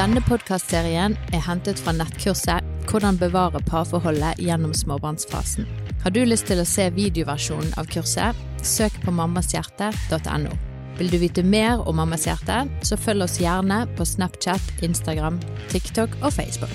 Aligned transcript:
Denne 0.00 0.22
podkastserien 0.24 1.12
er 1.28 1.42
hentet 1.44 1.76
fra 1.84 1.92
nettkurset 1.92 2.64
'Hvordan 2.88 3.18
bevare 3.20 3.60
parforholdet 3.60 4.38
gjennom 4.40 4.72
småbarnsfasen'. 4.72 5.66
Har 6.02 6.10
du 6.10 6.24
lyst 6.24 6.46
til 6.48 6.62
å 6.62 6.64
se 6.64 6.86
videoversjonen 6.90 7.74
av 7.76 7.84
kurset, 7.84 8.36
søk 8.62 8.96
på 9.04 9.12
mammashjerte.no. 9.12 10.54
Vil 10.96 11.10
du 11.12 11.18
vite 11.18 11.42
mer 11.42 11.84
om 11.84 11.96
Mammas 12.00 12.24
hjerte, 12.24 12.70
så 12.82 12.96
følg 12.96 13.22
oss 13.22 13.36
gjerne 13.40 13.82
på 13.96 14.06
Snapchat, 14.08 14.72
Instagram, 14.82 15.36
TikTok 15.68 16.16
og 16.22 16.32
Facebook. 16.32 16.72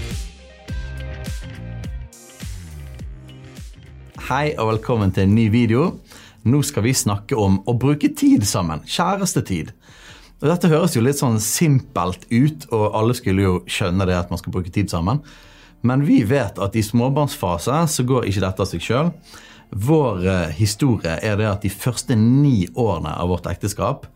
Hei 4.30 4.54
og 4.57 4.68
velkommen 4.76 5.12
til 5.12 5.23
en 5.23 5.36
ny 5.36 5.50
video. 5.50 6.00
Nå 6.44 6.62
skal 6.62 6.84
vi 6.84 6.94
snakke 6.94 7.36
om 7.36 7.64
å 7.66 7.73
bruke 7.73 8.14
tid 8.14 8.46
sammen. 8.46 8.86
Kjærestetid. 8.86 9.73
Og 10.41 10.49
Dette 10.52 10.70
høres 10.71 10.95
jo 10.98 11.03
litt 11.03 11.20
sånn 11.20 11.39
simpelt 11.41 12.25
ut, 12.30 12.67
og 12.76 12.95
alle 12.98 13.16
skulle 13.17 13.45
jo 13.45 13.57
skjønne 13.71 14.07
det 14.07 14.17
at 14.17 14.31
man 14.34 14.41
skal 14.41 14.55
bruke 14.55 14.73
tid 14.73 14.91
sammen. 14.91 15.21
Men 15.85 16.03
vi 16.07 16.23
vet 16.27 16.59
at 16.62 16.76
i 16.76 16.84
småbarnsfase 16.84 17.84
så 17.91 18.05
går 18.07 18.27
ikke 18.27 18.43
dette 18.43 18.66
av 18.66 18.70
seg 18.70 18.84
sjøl. 18.84 19.12
Vår 19.70 20.27
eh, 20.27 20.53
historie 20.57 21.17
er 21.23 21.40
det 21.40 21.49
at 21.49 21.66
de 21.66 21.71
første 21.73 22.17
ni 22.20 22.66
årene 22.73 23.13
av 23.16 23.31
vårt 23.31 23.48
ekteskap 23.49 24.07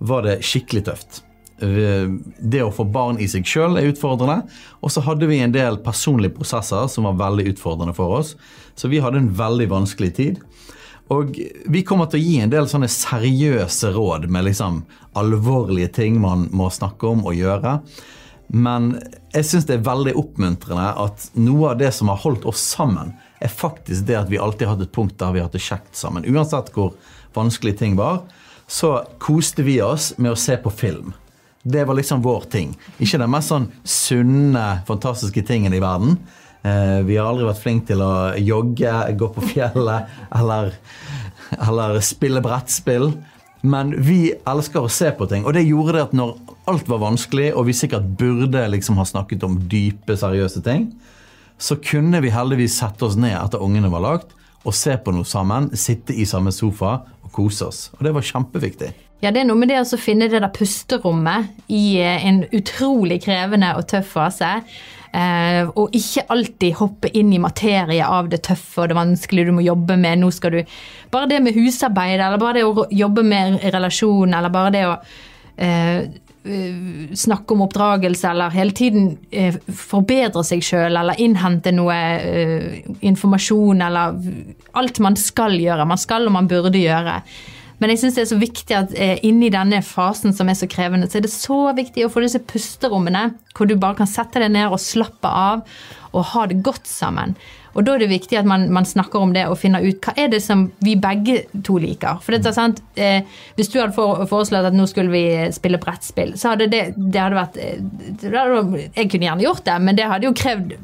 var 0.00 0.24
det 0.26 0.40
skikkelig 0.46 0.86
tøft. 0.88 1.22
Det 1.60 2.62
å 2.64 2.72
få 2.72 2.86
barn 2.88 3.18
i 3.20 3.26
seg 3.28 3.44
sjøl 3.44 3.76
er 3.76 3.90
utfordrende. 3.90 4.46
Og 4.80 4.92
så 4.94 5.02
hadde 5.04 5.28
vi 5.28 5.42
en 5.44 5.52
del 5.52 5.76
personlige 5.84 6.38
prosesser 6.38 6.88
som 6.88 7.04
var 7.04 7.18
veldig 7.20 7.50
utfordrende 7.52 7.92
for 7.96 8.16
oss. 8.20 8.32
Så 8.80 8.88
vi 8.88 9.02
hadde 9.04 9.20
en 9.20 9.32
veldig 9.36 9.68
vanskelig 9.68 10.14
tid. 10.16 10.40
Og 11.10 11.34
vi 11.66 11.82
kommer 11.86 12.06
til 12.06 12.20
å 12.20 12.22
gi 12.22 12.36
en 12.42 12.52
del 12.52 12.68
sånne 12.70 12.88
seriøse 12.90 13.90
råd 13.96 14.28
med 14.30 14.46
liksom 14.46 14.84
alvorlige 15.18 15.90
ting 15.98 16.20
man 16.22 16.46
må 16.54 16.68
snakke 16.70 17.08
om 17.10 17.24
og 17.26 17.34
gjøre. 17.34 17.80
Men 18.50 18.92
jeg 19.34 19.46
syns 19.46 19.66
det 19.66 19.76
er 19.78 19.86
veldig 19.86 20.14
oppmuntrende 20.18 20.88
at 21.04 21.28
noe 21.38 21.72
av 21.72 21.80
det 21.82 21.90
som 21.94 22.10
har 22.10 22.22
holdt 22.22 22.46
oss 22.50 22.62
sammen, 22.76 23.14
er 23.40 23.50
faktisk 23.50 24.06
det 24.08 24.18
at 24.18 24.30
vi 24.30 24.38
alltid 24.42 24.66
har 24.66 24.76
hatt 24.76 24.86
et 24.86 24.94
punkt 24.94 25.16
der 25.18 25.34
vi 25.34 25.40
har 25.42 25.48
hatt 25.48 25.56
det 25.56 25.64
kjekt 25.64 25.98
sammen. 25.98 26.26
Uansett 26.26 26.70
hvor 26.74 26.94
vanskelige 27.34 27.82
ting 27.82 27.96
var, 27.98 28.24
så 28.70 29.00
koste 29.22 29.64
vi 29.66 29.80
oss 29.82 30.12
med 30.18 30.34
å 30.34 30.38
se 30.38 30.58
på 30.62 30.70
film. 30.70 31.14
Det 31.62 31.84
var 31.84 31.98
liksom 31.98 32.22
vår 32.22 32.46
ting. 32.52 32.74
Ikke 32.98 33.18
den 33.20 33.32
mest 33.32 33.50
sånn 33.50 33.68
sunne, 33.84 34.80
fantastiske 34.88 35.42
tingen 35.46 35.74
i 35.74 35.82
verden. 35.82 36.20
Eh, 36.62 37.00
vi 37.08 37.16
har 37.16 37.30
aldri 37.30 37.48
vært 37.48 37.62
flinke 37.62 37.88
til 37.88 38.02
å 38.04 38.12
jogge, 38.36 38.94
gå 39.16 39.28
på 39.34 39.44
fjellet 39.54 40.10
eller, 40.36 40.74
eller 41.56 42.00
spille 42.04 42.42
brettspill. 42.44 43.12
Men 43.60 43.92
vi 44.00 44.32
elsker 44.48 44.84
å 44.84 44.92
se 44.92 45.10
på 45.12 45.28
ting. 45.28 45.44
Og 45.44 45.56
det 45.56 45.66
gjorde 45.66 45.96
det 45.96 46.04
at 46.08 46.16
når 46.16 46.36
alt 46.70 46.88
var 46.88 47.02
vanskelig, 47.02 47.50
og 47.52 47.66
vi 47.68 47.76
sikkert 47.76 48.08
burde 48.20 48.62
liksom 48.72 49.00
ha 49.00 49.06
snakket 49.08 49.44
om 49.44 49.58
dype, 49.68 50.16
seriøse 50.16 50.62
ting, 50.64 50.90
så 51.60 51.76
kunne 51.84 52.22
vi 52.24 52.32
heldigvis 52.32 52.78
sette 52.80 53.04
oss 53.04 53.18
ned 53.20 53.36
etter 53.36 53.60
ungene 53.60 53.90
var 53.92 54.04
lagt, 54.04 54.32
og 54.64 54.76
se 54.76 54.94
på 55.00 55.12
noe 55.12 55.28
sammen, 55.28 55.70
sitte 55.76 56.16
i 56.16 56.26
samme 56.28 56.52
sofa 56.52 57.00
og 57.24 57.32
kose 57.36 57.68
oss. 57.68 57.82
Og 57.98 58.04
det 58.04 58.14
var 58.16 58.24
kjempeviktig. 58.24 58.90
Ja, 59.20 59.28
det 59.28 59.42
er 59.42 59.48
noe 59.50 59.60
med 59.60 59.68
det 59.68 59.80
å 59.82 60.00
finne 60.00 60.30
det 60.32 60.40
der 60.40 60.52
pusterommet 60.52 61.50
i 61.68 62.00
en 62.00 62.46
utrolig 62.56 63.20
krevende 63.26 63.74
og 63.76 63.84
tøff 63.92 64.14
fase. 64.16 64.54
Eh, 65.10 65.66
og 65.74 65.96
ikke 65.96 66.22
alltid 66.30 66.76
hoppe 66.78 67.10
inn 67.18 67.32
i 67.34 67.40
materie 67.42 68.06
av 68.06 68.28
det 68.30 68.44
tøffe 68.46 68.84
og 68.84 68.92
det 68.92 68.98
vanskelige 68.98 69.50
du 69.50 69.56
må 69.56 69.64
jobbe 69.66 69.96
med. 69.98 70.22
Nå 70.22 70.30
skal 70.34 70.54
du 70.54 70.76
Bare 71.10 71.26
det 71.26 71.40
med 71.42 71.56
husarbeid, 71.56 72.20
eller 72.20 72.38
bare 72.38 72.60
det 72.60 72.66
å 72.68 72.84
jobbe 72.94 73.24
med 73.26 73.56
relasjon, 73.74 74.34
eller 74.38 74.52
bare 74.54 74.70
det 74.70 74.82
å 74.86 74.92
eh, 75.58 76.04
eh, 76.46 76.76
snakke 77.18 77.56
om 77.56 77.64
oppdragelse, 77.66 78.28
eller 78.30 78.54
hele 78.54 78.70
tiden 78.70 79.08
forbedre 79.66 80.44
seg 80.46 80.62
sjøl, 80.62 80.94
eller 80.94 81.18
innhente 81.18 81.72
noe 81.74 81.96
informasjon, 83.02 83.82
eller 83.88 84.20
alt 84.78 85.02
man 85.02 85.18
skal 85.18 85.58
gjøre. 85.58 85.88
Man 85.90 85.98
skal 85.98 86.30
og 86.30 86.36
man 86.38 86.50
burde 86.50 86.78
gjøre. 86.78 87.18
Men 87.80 87.92
jeg 87.92 88.02
syns 88.02 88.18
det 88.18 88.24
er 88.26 88.30
så 88.30 88.40
viktig 88.40 88.76
at 88.76 88.92
eh, 88.92 89.16
inni 89.26 89.48
denne 89.52 89.80
fasen 89.84 90.34
som 90.36 90.50
er 90.52 90.58
så 90.58 90.68
krevende, 90.70 91.08
så 91.08 91.18
er 91.18 91.24
det 91.24 91.32
så 91.32 91.60
viktig 91.76 92.04
å 92.04 92.12
få 92.12 92.24
disse 92.24 92.42
pusterommene 92.44 93.30
hvor 93.56 93.68
du 93.68 93.76
bare 93.80 93.98
kan 94.02 94.10
sette 94.10 94.42
deg 94.42 94.52
ned 94.52 94.68
og 94.68 94.82
slappe 94.82 95.28
av 95.28 95.64
og 96.10 96.28
ha 96.32 96.44
det 96.50 96.60
godt 96.66 96.88
sammen. 96.90 97.36
Og 97.78 97.84
da 97.86 97.94
er 97.94 98.02
det 98.02 98.10
viktig 98.10 98.38
at 98.40 98.48
man, 98.48 98.66
man 98.74 98.86
snakker 98.88 99.22
om 99.22 99.32
det 99.34 99.44
og 99.46 99.58
finner 99.60 99.84
ut 99.84 100.00
hva 100.02 100.14
er 100.18 100.30
det 100.32 100.40
som 100.42 100.66
vi 100.82 100.96
begge 100.98 101.44
to 101.66 101.78
liker. 101.80 102.18
For 102.24 102.34
det 102.34 102.50
er 102.50 102.56
sant, 102.56 102.82
eh, 102.98 103.22
Hvis 103.56 103.70
du 103.70 103.78
hadde 103.80 103.94
foreslått 103.94 104.70
at 104.72 104.76
nå 104.76 104.88
skulle 104.90 105.12
vi 105.12 105.52
spille 105.54 105.80
brettspill, 105.82 106.34
så 106.40 106.54
hadde 106.54 106.70
det, 106.72 106.84
det 106.96 107.22
hadde 107.22 107.38
vært 107.38 107.60
eh, 107.62 107.78
det 108.24 108.34
hadde, 108.34 108.88
Jeg 108.96 109.12
kunne 109.12 109.28
gjerne 109.28 109.46
gjort 109.46 109.64
det, 109.68 109.78
men 109.86 109.98
det 109.98 110.10
hadde 110.10 110.28
jo 110.28 110.36
krevd 110.36 110.74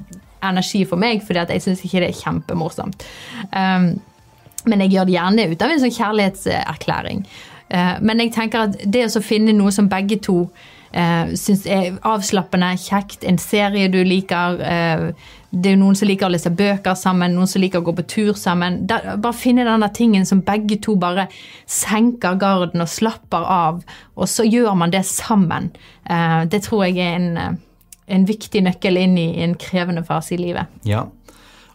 energi 0.46 0.84
for 0.86 1.00
meg, 1.00 1.24
fordi 1.26 1.46
jeg 1.56 1.64
syns 1.64 1.82
ikke 1.82 2.04
det 2.04 2.12
er 2.12 2.20
kjempemorsomt. 2.20 3.02
Um, 3.50 3.96
men 4.66 4.84
jeg 4.84 4.96
gjør 4.96 5.08
det 5.08 5.16
gjerne 5.16 5.50
ut 5.50 5.62
av 5.62 5.74
en 5.74 5.84
sånn 5.84 5.98
kjærlighetserklæring. 5.98 7.26
Eh, 7.68 7.92
men 8.00 8.22
jeg 8.22 8.34
tenker 8.36 8.68
at 8.68 8.80
det 8.84 9.08
å 9.08 9.24
finne 9.24 9.54
noe 9.56 9.74
som 9.74 9.90
begge 9.90 10.20
to 10.22 10.44
uh, 10.96 11.32
syns 11.38 11.64
er 11.68 11.96
avslappende, 12.06 12.74
kjekt, 12.80 13.24
en 13.26 13.40
serie 13.42 13.90
du 13.92 13.98
liker 14.06 14.60
uh, 14.60 15.32
Det 15.50 15.72
er 15.72 15.78
noen 15.80 15.96
som 15.96 16.08
liker 16.08 16.28
å 16.28 16.32
lese 16.34 16.50
bøker 16.52 16.96
sammen, 16.98 17.32
noen 17.36 17.48
som 17.48 17.62
liker 17.62 17.80
å 17.80 17.86
gå 17.86 17.94
på 17.96 18.04
tur 18.10 18.32
sammen. 18.36 18.82
Bare 18.86 19.32
finne 19.32 19.64
den 19.64 19.84
tingen 19.94 20.26
som 20.28 20.42
begge 20.44 20.76
to 20.84 20.96
bare 21.00 21.28
senker 21.64 22.36
garden 22.36 22.84
og 22.84 22.90
slapper 22.92 23.46
av, 23.46 23.78
og 24.16 24.28
så 24.28 24.44
gjør 24.44 24.74
man 24.76 24.92
det 24.92 25.06
sammen. 25.08 25.70
Uh, 26.10 26.44
det 26.50 26.64
tror 26.66 26.84
jeg 26.86 27.00
er 27.00 27.16
en, 27.20 27.60
en 28.06 28.26
viktig 28.28 28.66
nøkkel 28.66 29.00
inn 29.00 29.16
i 29.22 29.30
en 29.46 29.56
krevende 29.56 30.04
fase 30.04 30.36
i 30.36 30.42
livet. 30.42 30.68
Ja. 30.84 31.06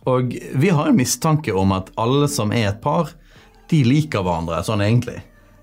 Og 0.09 0.37
vi 0.53 0.69
har 0.69 0.89
en 0.89 0.97
mistanke 0.97 1.53
om 1.53 1.73
at 1.75 1.91
alle 2.01 2.29
som 2.31 2.53
er 2.55 2.71
et 2.71 2.81
par, 2.81 3.11
de 3.71 3.83
liker 3.87 4.23
hverandre 4.25 4.63
sånn 4.65 4.81
egentlig. 4.83 5.21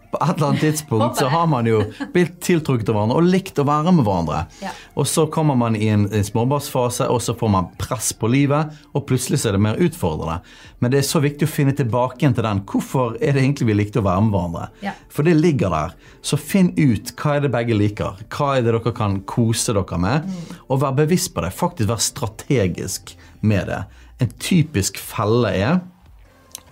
På 0.09 0.17
et 0.25 0.37
eller 0.37 0.47
annet 0.47 0.61
tidspunkt 0.61 1.19
så 1.21 1.27
har 1.29 1.47
man 1.47 1.67
jo 1.69 1.83
blitt 2.15 2.39
tiltrukket 2.41 2.89
av 2.89 2.97
hverandre 2.97 3.19
og 3.21 3.27
likt 3.29 3.59
å 3.61 3.67
være 3.69 3.93
med 3.93 4.07
hverandre. 4.07 4.39
Ja. 4.65 4.71
Og 4.97 5.05
så 5.11 5.27
kommer 5.29 5.59
man 5.61 5.77
i 5.77 5.91
en, 5.93 6.07
en 6.09 6.25
småbarnsfase, 6.25 7.11
og 7.13 7.21
så 7.21 7.35
får 7.37 7.51
man 7.53 7.69
press 7.81 8.15
på 8.17 8.31
livet, 8.33 8.73
og 8.97 9.05
plutselig 9.11 9.43
så 9.43 9.51
er 9.51 9.59
det 9.59 9.63
mer 9.67 9.83
utfordrende. 9.85 10.39
Men 10.81 10.95
det 10.95 11.03
er 11.03 11.11
så 11.11 11.21
viktig 11.21 11.45
å 11.45 11.53
finne 11.53 11.77
tilbake 11.77 12.23
igjen 12.23 12.39
til 12.39 12.49
den. 12.49 12.65
Hvorfor 12.73 13.19
er 13.21 13.37
det 13.37 13.45
egentlig 13.45 13.69
vi 13.69 13.79
likte 13.83 14.01
å 14.01 14.09
være 14.09 14.25
med 14.25 14.33
hverandre? 14.39 14.67
Ja. 14.87 14.97
For 15.13 15.29
det 15.29 15.37
ligger 15.37 15.77
der. 15.77 15.95
Så 16.25 16.41
finn 16.41 16.73
ut 16.79 17.13
hva 17.21 17.37
er 17.37 17.45
det 17.45 17.53
begge 17.53 17.77
liker. 17.77 18.25
Hva 18.33 18.55
er 18.57 18.65
det 18.65 18.73
dere 18.73 18.97
kan 18.97 19.21
kose 19.29 19.77
dere 19.77 20.01
med? 20.01 20.33
Og 20.71 20.81
vær 20.87 20.97
bevisst 20.97 21.35
på 21.37 21.45
det. 21.45 21.53
Faktisk 21.53 21.93
vær 21.93 22.01
strategisk 22.01 23.13
med 23.45 23.69
det. 23.69 23.83
En 24.19 24.31
typisk 24.43 24.99
felle 24.99 25.53
er 25.55 25.79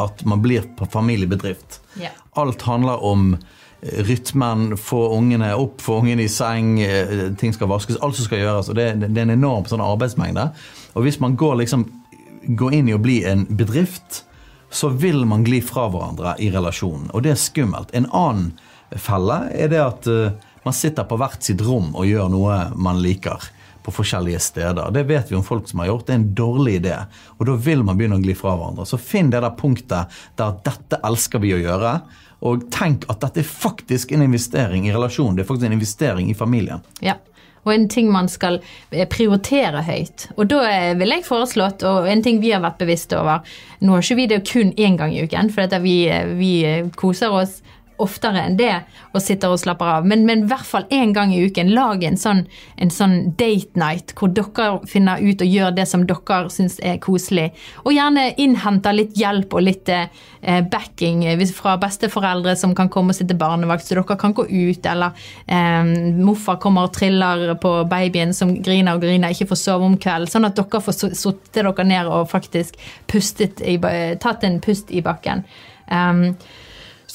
at 0.03 0.25
man 0.29 0.43
blir 0.45 0.67
på 0.77 0.87
familiebedrift. 0.93 1.81
Ja. 2.01 2.11
Alt 2.37 2.63
handler 2.63 3.05
om 3.05 3.37
eh, 3.37 4.03
rytmen, 4.05 4.77
få 4.77 5.07
ungene 5.17 5.55
opp, 5.57 5.81
få 5.81 6.01
ungene 6.03 6.27
i 6.27 6.33
seng, 6.33 6.77
eh, 6.83 7.33
ting 7.41 7.55
skal 7.57 7.71
vaskes, 7.71 8.01
alt 8.05 8.19
som 8.19 8.29
skal 8.29 8.43
gjøres. 8.43 8.71
og 8.71 8.79
Det, 8.79 8.91
det 9.07 9.15
er 9.15 9.29
en 9.29 9.39
enorm 9.39 9.69
sånn 9.71 9.85
arbeidsmengde. 9.85 10.51
Og 10.95 11.07
hvis 11.07 11.21
man 11.23 11.37
går, 11.39 11.63
liksom, 11.63 11.87
går 12.59 12.81
inn 12.81 12.91
i 12.91 12.97
å 12.97 13.03
bli 13.03 13.23
en 13.29 13.47
bedrift, 13.57 14.25
så 14.71 14.91
vil 14.93 15.25
man 15.25 15.45
gli 15.47 15.63
fra 15.65 15.87
hverandre 15.89 16.35
i 16.43 16.51
relasjonen. 16.53 17.09
Og 17.15 17.25
det 17.25 17.33
er 17.33 17.41
skummelt. 17.41 17.95
En 17.97 18.09
annen 18.13 18.53
felle 19.01 19.47
er 19.55 19.71
det 19.73 19.83
at 19.83 20.09
eh, 20.11 20.35
man 20.67 20.75
sitter 20.77 21.07
på 21.09 21.19
hvert 21.21 21.47
sitt 21.47 21.63
rom 21.65 21.95
og 21.95 22.09
gjør 22.09 22.29
noe 22.33 22.59
man 22.75 23.01
liker 23.01 23.53
på 23.87 23.95
forskjellige 23.95 24.41
steder. 24.43 24.91
Det 24.91 25.05
vet 25.07 25.31
vi 25.31 25.37
om 25.39 25.45
folk 25.47 25.69
som 25.71 25.79
har 25.79 25.93
gjort. 25.93 26.07
Det 26.09 26.15
er 26.15 26.19
en 26.19 26.31
dårlig 26.35 26.73
idé. 26.81 26.97
Og 27.39 27.47
da 27.47 27.55
vil 27.69 27.85
man 27.87 27.99
begynne 27.99 28.19
å 28.19 28.25
gli 28.25 28.35
fra 28.35 28.57
hverandre. 28.57 28.87
Så 28.89 28.99
finn 28.99 29.31
det 29.31 29.45
der 29.45 29.55
punktet 29.55 30.17
der 30.41 30.57
dette 30.67 30.99
elsker 31.07 31.43
vi 31.45 31.53
å 31.55 31.61
gjøre. 31.63 31.93
Og 32.51 32.67
tenk 32.75 33.07
at 33.13 33.23
dette 33.23 33.45
er 33.45 33.47
faktisk 33.47 34.11
en 34.13 34.27
investering 34.27 34.89
i 34.89 34.95
relasjonen. 34.95 35.39
Det 35.39 35.45
er 35.45 35.51
faktisk 35.53 35.71
en 35.71 35.77
investering 35.79 36.33
i 36.33 36.35
familien. 36.35 36.83
Ja. 36.99 37.15
Og 37.63 37.73
en 37.75 37.87
ting 37.91 38.11
man 38.11 38.27
skal 38.31 38.59
eh, 38.91 39.07
prioritere 39.11 39.85
høyt. 39.87 40.29
Og 40.35 40.51
da 40.51 40.65
eh, 40.71 40.93
vil 40.99 41.15
jeg 41.15 41.27
foreslått, 41.27 41.87
og 41.87 42.11
en 42.11 42.27
ting 42.27 42.43
vi 42.43 42.51
har 42.55 42.63
vært 42.67 42.83
bevisste 42.83 43.19
over 43.19 43.47
Nå 43.83 43.95
har 43.95 44.03
ikke 44.03 44.19
vi 44.19 44.29
det 44.31 44.43
kun 44.51 44.75
én 44.75 44.99
gang 44.99 45.15
i 45.15 45.23
uken, 45.27 45.51
for 45.55 45.79
vi, 45.83 45.97
eh, 46.11 46.27
vi 46.39 46.53
koser 46.99 47.35
oss 47.35 47.61
oftere 48.03 48.43
enn 48.45 48.57
det 48.59 48.73
og 49.13 49.23
sitter 49.25 49.53
og 49.53 49.61
slapper 49.61 49.91
av. 49.99 50.07
Men, 50.09 50.25
men 50.29 50.45
i 50.45 50.51
hvert 50.51 50.67
fall 50.69 50.87
én 50.93 51.15
gang 51.17 51.33
i 51.35 51.43
uken. 51.47 51.73
Lag 51.77 52.05
en 52.05 52.19
sånn, 52.21 52.45
en 52.77 52.93
sånn 52.93 53.17
date 53.39 53.79
night 53.79 54.15
hvor 54.19 54.33
dere 54.35 54.81
finner 54.91 55.23
ut 55.23 55.43
og 55.43 55.53
gjør 55.53 55.75
det 55.77 55.87
som 55.89 56.05
dere 56.09 56.41
syns 56.53 56.79
er 56.85 57.01
koselig. 57.03 57.49
Og 57.85 57.95
gjerne 57.97 58.29
innhenter 58.43 58.97
litt 58.97 59.17
hjelp 59.19 59.57
og 59.57 59.65
litt 59.67 59.91
eh, 59.93 60.09
backing 60.73 61.25
fra 61.57 61.77
besteforeldre 61.81 62.57
som 62.59 62.75
kan 62.77 62.91
komme 62.93 63.15
og 63.15 63.19
sitte 63.19 63.39
barnevakt, 63.39 63.87
så 63.87 63.99
dere 63.99 64.19
kan 64.21 64.37
gå 64.37 64.47
ut. 64.51 64.91
Eller 64.93 65.27
eh, 65.47 65.95
morfar 66.21 66.61
kommer 66.63 66.89
og 66.89 66.97
triller 66.97 67.57
på 67.63 67.73
babyen 67.91 68.35
som 68.37 68.55
griner 68.61 68.99
og 68.99 69.07
griner, 69.07 69.33
ikke 69.33 69.51
får 69.53 69.63
sove 69.63 69.89
om 69.89 69.97
kvelden. 70.01 70.31
Sånn 70.31 70.49
at 70.49 70.59
dere 70.59 70.83
får 70.85 71.01
sittet 71.17 71.63
dere 71.63 71.89
ned 71.89 72.11
og 72.11 72.29
faktisk 72.31 72.77
pustet 73.11 73.63
i, 73.65 73.79
tatt 74.21 74.45
en 74.47 74.61
pust 74.63 74.93
i 74.93 75.03
bakken. 75.05 75.45
Um, 75.87 76.33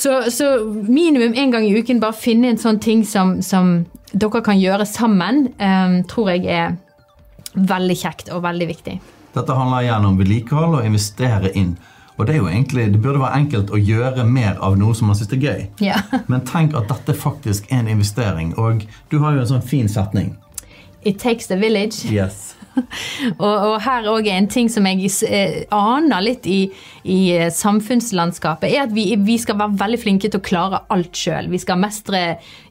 Så, 0.01 0.31
så 0.33 0.45
minimum 0.88 1.36
én 1.38 1.51
gang 1.53 1.65
i 1.68 1.75
uken, 1.77 2.00
bare 2.01 2.18
finne 2.18 2.50
en 2.50 2.57
sånn 2.57 2.80
ting 2.81 3.03
som, 3.06 3.36
som 3.45 3.83
dere 4.18 4.42
kan 4.42 4.57
gjøre 4.57 4.88
sammen, 4.89 5.51
um, 5.62 6.00
tror 6.09 6.31
jeg 6.31 6.48
er 6.50 6.71
veldig 7.53 7.98
kjekt 8.00 8.31
og 8.33 8.42
veldig 8.48 8.68
viktig. 8.71 8.95
Dette 9.36 9.56
handler 9.56 9.86
igjen 9.86 10.07
om 10.07 10.18
vedlikehold 10.18 10.80
og 10.80 10.88
investere 10.88 11.51
inn. 11.53 11.75
Og 12.18 12.25
det 12.25 12.33
er 12.33 12.42
jo 12.42 12.50
egentlig, 12.50 12.88
det 12.95 13.01
burde 13.03 13.21
være 13.21 13.44
enkelt 13.44 13.69
å 13.69 13.77
gjøre 13.77 14.25
mer 14.25 14.57
av 14.65 14.80
noe 14.80 14.98
som 14.98 15.12
man 15.12 15.19
syns 15.19 15.36
er 15.38 15.45
gøy. 15.45 15.62
Ja. 15.86 16.01
Men 16.31 16.44
tenk 16.50 16.74
at 16.77 16.89
dette 16.89 17.15
faktisk 17.18 17.69
er 17.69 17.83
en 17.83 17.92
investering. 17.94 18.56
Og 18.57 18.83
du 19.13 19.19
har 19.21 19.38
jo 19.38 19.45
en 19.45 19.51
sånn 19.54 19.65
fin 19.65 19.89
setning. 19.89 20.33
It 21.06 21.21
takes 21.21 21.45
the 21.50 21.62
village. 21.62 22.09
Yes. 22.09 22.56
Og, 23.44 23.53
og, 23.53 23.75
her 23.83 24.07
òg 24.12 24.27
er 24.29 24.39
en 24.39 24.50
ting 24.51 24.69
som 24.71 24.85
jeg 24.88 25.09
eh, 25.27 25.56
aner 25.75 26.23
litt 26.23 26.47
i, 26.47 26.59
i 27.03 27.19
eh, 27.35 27.50
samfunnslandskapet, 27.53 28.69
er 28.71 28.85
at 28.85 28.94
vi, 28.95 29.09
vi, 29.19 29.38
skal 29.41 29.59
være 29.59 29.79
veldig 29.81 30.00
flinke 30.01 30.31
til 30.31 30.39
å 30.39 30.45
klare 30.45 30.83
alt 30.94 31.18
sjøl. 31.18 31.50
Vi 31.51 31.59
skal 31.62 31.81
mestre 31.81 32.21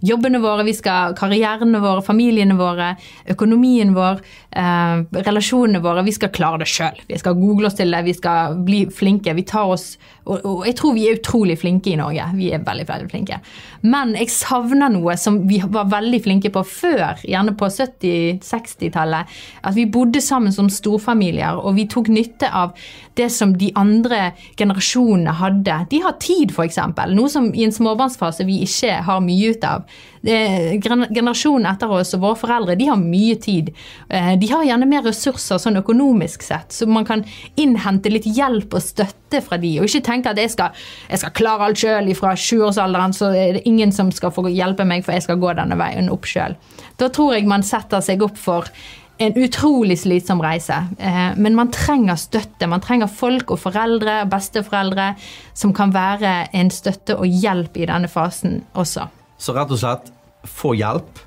jobbene 0.07 0.41
våre, 0.43 0.65
vi 0.69 0.77
skal 0.77 1.17
karrierene 1.19 1.83
våre, 1.83 2.05
familiene 2.07 2.57
våre, 2.59 2.95
økonomien 3.35 3.93
vår, 3.97 4.23
eh, 4.57 5.03
relasjonene 5.29 5.83
våre. 5.85 6.07
Vi 6.07 6.17
skal 6.17 6.33
klare 6.35 6.63
det 6.65 6.71
sjøl. 6.71 7.05
Vi 7.11 7.21
skal 7.21 7.39
google 7.41 7.71
oss 7.71 7.79
til 7.81 7.93
det, 7.93 8.05
vi 8.09 8.17
skal 8.17 8.57
bli 8.65 8.87
flinke. 8.95 9.37
Vi 9.37 9.49
tar 9.49 9.75
oss 9.77 9.93
og, 10.31 10.41
og, 10.45 10.63
jeg 10.69 10.77
tror 10.79 10.95
vi 10.95 11.07
er 11.09 11.19
utrolig 11.19 11.57
flinke 11.59 11.93
i 11.93 11.99
Norge. 11.99 12.27
Vi 12.37 12.51
er 12.55 12.63
veldig, 12.65 12.87
veldig 12.89 13.11
flinke. 13.11 13.41
Men 13.83 14.15
jeg 14.19 14.31
savner 14.33 14.93
noe 14.93 15.17
som 15.19 15.41
vi 15.49 15.61
var 15.65 15.89
veldig 15.91 16.21
flinke 16.23 16.53
på 16.55 16.63
før, 16.67 17.23
gjerne 17.27 17.57
på 17.59 17.71
70-60-tallet. 17.73 19.39
At 19.67 19.77
vi 19.79 19.89
bodde 19.93 20.23
sammen 20.25 20.55
som 20.55 20.71
storfamilier, 20.73 21.59
og 21.59 21.77
vi 21.79 21.87
tok 21.91 22.11
nytte 22.13 22.51
av 22.51 22.77
det 23.19 23.29
som 23.33 23.53
de 23.59 23.71
andre 23.79 24.31
generasjonene 24.59 25.35
hadde. 25.41 25.77
De 25.91 26.01
har 26.05 26.17
tid, 26.23 26.55
f.eks. 26.55 26.79
Noe 27.13 27.33
som 27.33 27.51
i 27.55 27.67
en 27.67 27.75
småbarnsfase 27.75 28.47
vi 28.49 28.61
ikke 28.67 29.01
har 29.07 29.21
mye 29.25 29.53
ut 29.53 29.67
av. 29.67 29.85
Generasjonen 30.21 31.69
etter 31.71 31.93
oss 31.97 32.13
og 32.17 32.25
våre 32.25 32.39
foreldre 32.39 32.77
de 32.77 32.89
har 32.91 33.01
mye 33.01 33.39
tid. 33.41 33.71
Eh, 34.09 34.35
de 34.41 34.51
har 34.51 34.67
gjerne 34.69 34.89
mer 34.89 35.07
ressurser 35.09 35.61
sånn 35.61 35.81
økonomisk 35.81 36.45
sett, 36.45 36.75
så 36.77 36.89
man 36.89 37.09
kan 37.09 37.25
innhente 37.61 38.13
litt 38.13 38.29
hjelp 38.29 38.77
og 38.77 38.85
støtte 38.85 39.41
fra 39.45 39.59
de, 39.61 39.77
og 39.81 39.89
ikke 39.89 40.05
tenke 40.07 40.33
at 40.33 40.41
jeg 40.41 40.53
skal, 40.53 40.77
jeg 41.09 41.23
skal 41.23 41.37
klare 41.37 41.69
alt 41.69 41.81
sjøl 41.81 42.13
fra 42.19 42.35
sjuårsalderen, 42.39 43.17
så 43.17 43.33
er 43.33 43.59
det 43.59 43.67
ingen 43.69 43.95
som 43.95 44.13
skal 44.15 44.35
få 44.35 44.47
hjelpe 44.51 44.87
meg, 44.89 45.05
for 45.07 45.17
jeg 45.17 45.27
skal 45.27 45.41
gå 45.41 45.55
denne 45.57 45.79
veien 45.81 46.13
opp 46.13 46.29
sjøl. 46.29 46.57
Da 47.01 47.09
tror 47.09 47.35
jeg 47.37 47.49
man 47.49 47.65
setter 47.65 48.05
seg 48.05 48.23
opp 48.27 48.37
for 48.39 48.69
en 49.21 49.37
utrolig 49.37 49.99
slitsom 49.99 50.41
reise. 50.43 50.87
Eh, 50.99 51.31
men 51.37 51.55
man 51.55 51.71
trenger 51.73 52.17
støtte. 52.17 52.67
Man 52.67 52.81
trenger 52.81 53.11
folk 53.13 53.53
og 53.53 53.61
foreldre 53.61 54.23
og 54.25 54.31
besteforeldre 54.33 55.11
som 55.53 55.75
kan 55.77 55.93
være 55.93 56.49
en 56.57 56.73
støtte 56.73 57.19
og 57.19 57.29
hjelp 57.29 57.77
i 57.77 57.89
denne 57.91 58.09
fasen 58.09 58.63
også. 58.73 59.11
Så 59.41 59.57
rett 59.57 59.73
og 59.77 59.83
slett 59.83 60.09
få 60.49 60.73
hjelp, 60.79 61.21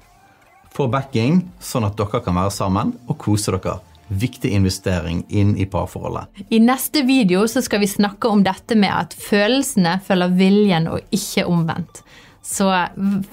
få 0.74 0.90
backing, 0.90 1.44
sånn 1.62 1.86
at 1.86 1.98
dere 2.00 2.24
kan 2.26 2.38
være 2.38 2.56
sammen 2.56 2.96
og 3.06 3.20
kose 3.22 3.54
dere. 3.54 3.78
Viktig 4.10 4.50
investering 4.54 5.22
inn 5.30 5.54
i 5.58 5.70
parforholdet. 5.70 6.44
I 6.50 6.60
neste 6.62 7.06
video 7.06 7.46
så 7.50 7.62
skal 7.66 7.82
vi 7.86 7.94
snakke 7.94 8.30
om 8.30 8.42
dette 8.46 8.78
med 8.78 8.90
at 8.94 9.14
følelsene 9.18 10.00
følger 10.06 10.34
viljen 10.38 10.90
og 10.92 11.14
ikke 11.14 11.46
omvendt. 11.50 12.02
Så 12.44 12.68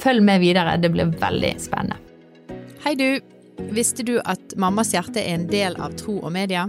følg 0.04 0.22
med 0.22 0.44
videre, 0.44 0.76
det 0.78 0.92
blir 0.92 1.10
veldig 1.16 1.56
spennende. 1.64 1.98
Hei 2.84 2.96
du! 2.96 3.29
Visste 3.70 4.02
du 4.02 4.16
at 4.24 4.56
Mammas 4.56 4.94
hjerte 4.94 5.22
er 5.22 5.36
en 5.36 5.48
del 5.50 5.76
av 5.76 5.94
Tro 6.00 6.18
og 6.20 6.32
Media? 6.34 6.66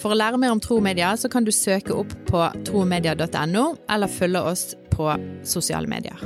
For 0.00 0.12
å 0.12 0.18
lære 0.18 0.40
mer 0.40 0.54
om 0.54 0.60
Tro 0.62 0.80
og 0.80 0.86
Media 0.86 1.12
så 1.16 1.30
kan 1.32 1.46
du 1.46 1.52
søke 1.54 1.94
opp 1.94 2.14
på 2.28 2.44
tromedia.no, 2.66 3.66
eller 3.88 4.10
følge 4.10 4.42
oss 4.52 4.64
på 4.92 5.12
sosiale 5.46 5.88
medier. 5.88 6.18